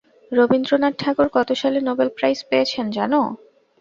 [0.31, 3.13] রবীন্দ্রনাথ ঠাকুর কত সালে Nobel prize পেয়েছেন জান?